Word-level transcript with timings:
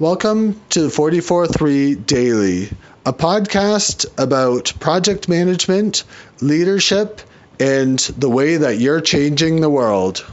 Welcome 0.00 0.62
to 0.68 0.82
the 0.82 0.90
44.3 0.90 2.06
Daily, 2.06 2.70
a 3.04 3.12
podcast 3.12 4.06
about 4.16 4.72
project 4.78 5.28
management, 5.28 6.04
leadership, 6.40 7.20
and 7.58 7.98
the 8.16 8.30
way 8.30 8.58
that 8.58 8.78
you're 8.78 9.00
changing 9.00 9.60
the 9.60 9.68
world. 9.68 10.24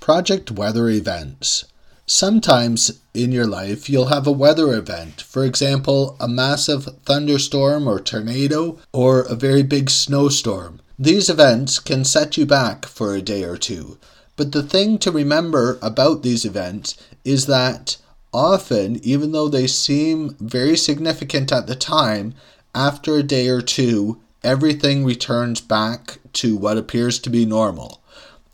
Project 0.00 0.50
weather 0.50 0.88
events. 0.88 1.64
Sometimes 2.06 2.98
in 3.14 3.30
your 3.30 3.46
life, 3.46 3.88
you'll 3.88 4.06
have 4.06 4.26
a 4.26 4.32
weather 4.32 4.74
event. 4.74 5.20
For 5.20 5.44
example, 5.44 6.16
a 6.18 6.26
massive 6.26 6.86
thunderstorm 7.04 7.86
or 7.86 8.00
tornado, 8.00 8.80
or 8.92 9.20
a 9.20 9.36
very 9.36 9.62
big 9.62 9.88
snowstorm. 9.90 10.80
These 10.98 11.30
events 11.30 11.78
can 11.78 12.02
set 12.04 12.36
you 12.36 12.46
back 12.46 12.84
for 12.84 13.14
a 13.14 13.22
day 13.22 13.44
or 13.44 13.56
two. 13.56 13.96
But 14.36 14.52
the 14.52 14.62
thing 14.62 14.98
to 14.98 15.12
remember 15.12 15.78
about 15.80 16.22
these 16.22 16.44
events 16.44 16.96
is 17.24 17.46
that 17.46 17.96
often, 18.32 18.98
even 19.04 19.32
though 19.32 19.48
they 19.48 19.66
seem 19.66 20.36
very 20.40 20.76
significant 20.76 21.52
at 21.52 21.66
the 21.66 21.76
time, 21.76 22.34
after 22.74 23.16
a 23.16 23.22
day 23.22 23.48
or 23.48 23.62
two, 23.62 24.20
everything 24.42 25.04
returns 25.04 25.60
back 25.60 26.18
to 26.34 26.56
what 26.56 26.76
appears 26.76 27.18
to 27.20 27.30
be 27.30 27.46
normal. 27.46 28.02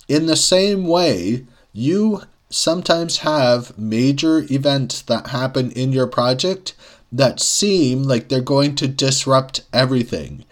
In 0.07 0.27
the 0.27 0.37
same 0.37 0.87
way, 0.87 1.47
you 1.73 2.23
sometimes 2.51 3.19
have 3.19 3.77
major 3.79 4.41
events 4.51 5.02
that 5.02 5.29
happen 5.29 5.71
in 5.71 5.93
your 5.93 6.07
project 6.07 6.74
that 7.12 7.41
seem 7.41 8.02
like 8.02 8.29
they're 8.29 8.41
going 8.41 8.74
to 8.77 8.88
disrupt 8.88 9.62
everything. 9.73 10.45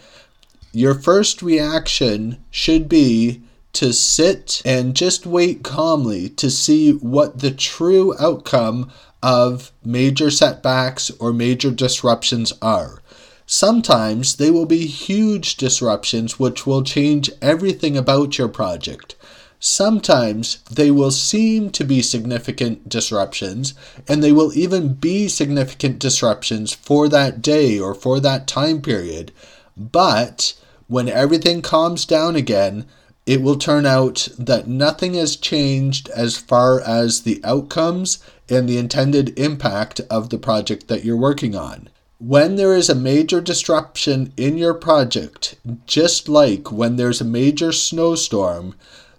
Your 0.73 0.95
first 0.95 1.43
reaction 1.43 2.43
should 2.51 2.89
be 2.89 3.43
to 3.79 3.93
sit 3.93 4.61
and 4.65 4.97
just 4.97 5.25
wait 5.25 5.63
calmly 5.63 6.29
to 6.31 6.51
see 6.51 6.91
what 6.95 7.39
the 7.39 7.53
true 7.53 8.13
outcome 8.19 8.91
of 9.23 9.71
major 9.85 10.33
setbacks 10.33 11.13
or 11.21 11.33
major 11.33 11.71
disruptions 11.71 12.53
are. 12.61 13.01
Sometimes 13.47 14.35
they 14.35 14.51
will 14.51 14.67
be 14.67 14.85
huge 14.85 15.57
disruptions 15.57 16.41
which 16.41 16.67
will 16.67 16.83
change 16.83 17.31
everything 17.41 17.97
about 17.97 18.37
your 18.37 18.49
project. 18.49 19.15
Sometimes 19.61 20.59
they 20.69 20.91
will 20.91 21.13
seem 21.13 21.71
to 21.71 21.85
be 21.85 22.03
significant 22.03 22.89
disruptions, 22.89 23.75
and 24.09 24.25
they 24.25 24.33
will 24.33 24.53
even 24.59 24.95
be 24.95 25.29
significant 25.29 26.01
disruptions 26.01 26.73
for 26.73 27.09
that 27.09 27.41
day 27.41 27.79
or 27.79 27.95
for 27.95 28.19
that 28.19 28.49
time 28.49 28.83
period. 28.83 29.31
But 29.77 30.55
when 30.89 31.09
everything 31.09 31.63
calms 31.63 32.05
down 32.05 32.35
again, 32.35 32.87
it 33.29 33.43
will 33.43 33.59
turn 33.59 33.85
out 33.85 34.27
that 34.39 34.67
nothing 34.67 35.13
has 35.13 35.37
changed 35.37 36.09
as 36.09 36.39
far 36.39 36.81
as 36.81 37.21
the 37.21 37.39
outcomes 37.45 38.21
and 38.49 38.67
the 38.67 38.79
intended 38.79 39.39
impact 39.39 40.01
of 40.09 40.31
the 40.31 40.39
project 40.39 40.89
that 40.89 41.05
you're 41.05 41.15
working 41.15 41.55
on. 41.55 41.91
When 42.19 42.57
there 42.57 42.75
is 42.75 42.89
a 42.89 42.95
major 42.95 43.43
disruption 43.43 44.33
in 44.39 44.57
your 44.57 44.73
project, 44.73 45.57
just 45.85 46.27
like 46.27 46.73
when 46.73 46.97
there's 46.97 47.21
a 47.21 47.27
major 47.27 47.71
snowstorm, 47.71 48.75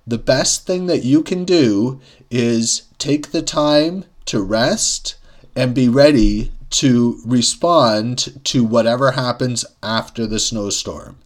the 0.08 0.18
best 0.18 0.66
thing 0.66 0.88
that 0.88 1.04
you 1.04 1.22
can 1.22 1.46
do 1.46 2.02
is 2.32 2.88
take 2.98 3.30
the 3.30 3.44
time 3.44 4.06
to 4.26 4.42
rest 4.42 5.18
and 5.56 5.76
be 5.76 5.88
ready 5.88 6.52
to 6.72 7.22
respond 7.24 8.42
to 8.46 8.64
whatever 8.64 9.12
happens 9.12 9.66
after 9.84 10.26
the 10.26 10.40
snowstorm. 10.40 11.20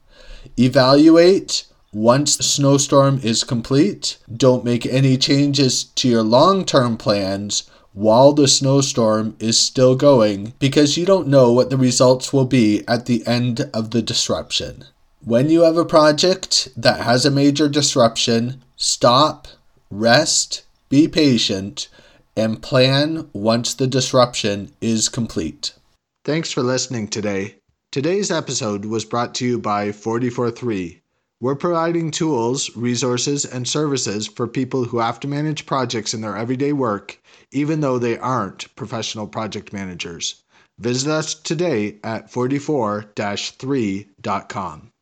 Evaluate 0.60 1.64
once 1.94 2.36
the 2.36 2.44
snowstorm 2.44 3.20
is 3.22 3.44
complete, 3.44 4.18
don't 4.36 4.66
make 4.66 4.86
any 4.86 5.16
changes 5.16 5.84
to 5.84 6.10
your 6.10 6.24
long 6.24 6.66
term 6.66 6.98
plans 6.98 7.70
while 7.94 8.34
the 8.34 8.48
snowstorm 8.48 9.36
is 9.40 9.60
still 9.60 9.96
going 9.96 10.54
because 10.58 10.98
you 10.98 11.06
don't 11.06 11.28
know 11.28 11.52
what 11.52 11.70
the 11.70 11.78
results 11.78 12.34
will 12.34 12.46
be 12.46 12.84
at 12.88 13.06
the 13.06 13.26
end 13.28 13.70
of 13.74 13.92
the 13.92 14.02
disruption. 14.02 14.86
When 15.24 15.50
you 15.50 15.62
have 15.62 15.78
a 15.78 15.86
project 15.86 16.70
that 16.76 17.02
has 17.02 17.26
a 17.26 17.32
major 17.32 17.70
disruption, 17.70 18.64
stop, 18.76 19.48
rest, 19.92 20.64
be 20.90 21.08
patient, 21.08 21.88
and 22.36 22.62
plan 22.62 23.30
once 23.34 23.76
the 23.76 23.88
disruption 23.88 24.74
is 24.82 25.10
complete. 25.10 25.74
Thanks 26.26 26.52
for 26.52 26.64
listening 26.64 27.08
today. 27.08 27.58
Today's 27.92 28.32
episode 28.32 28.86
was 28.86 29.06
brought 29.06 29.36
to 29.36 29.46
you 29.46 29.60
by 29.60 29.92
443 29.92 31.03
we're 31.44 31.56
providing 31.56 32.10
tools, 32.10 32.74
resources, 32.74 33.44
and 33.44 33.68
services 33.68 34.28
for 34.28 34.48
people 34.48 34.86
who 34.86 35.00
have 35.00 35.20
to 35.20 35.28
manage 35.28 35.66
projects 35.66 36.14
in 36.14 36.22
their 36.22 36.38
everyday 36.38 36.72
work, 36.72 37.22
even 37.52 37.82
though 37.82 38.00
they 38.00 38.18
aren't 38.18 38.74
professional 38.78 39.28
project 39.28 39.74
managers. 39.74 40.42
Visit 40.80 41.12
us 41.12 41.36
today 41.36 42.00
at 42.02 42.32
44 42.32 43.12
3.com. 43.18 44.93